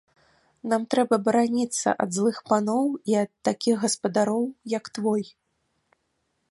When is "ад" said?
2.05-2.09, 3.25-3.31